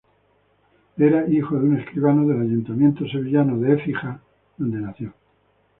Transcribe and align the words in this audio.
Era 0.97 1.27
hijo 1.29 1.59
de 1.59 1.65
un 1.69 1.77
escribano 1.79 2.27
del 2.27 2.41
Ayuntamiento 2.41 3.03
de 3.03 3.11
sevillana 3.11 3.53
de 3.55 3.73
Écija, 3.75 4.19
donde 4.57 4.79
nació. 4.79 5.13